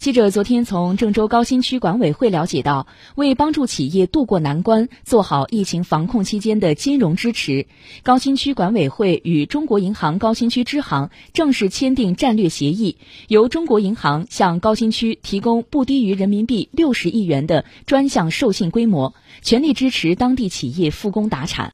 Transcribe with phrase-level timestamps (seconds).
[0.00, 7.66] 记者昨天从郑州高新区管委会了解到为帮助企业渡过难关做好疫情防控期间的金融支持
[8.02, 12.96] 高新区管委会与中国银行高新区支行正式签订战略协议
[13.28, 19.12] 由中国银行向高新区提供不低于人民币六十亿元的专项授信规模
[19.42, 21.68] 全力支持当地企业复工达产。